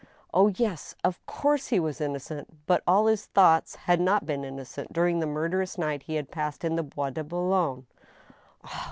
[0.33, 2.65] Oh, yes!— of course he was innocent!
[2.65, 6.63] But all his thoughts had not been innocent during the murderous night he had passed
[6.63, 7.85] in the Bois de Boulogne.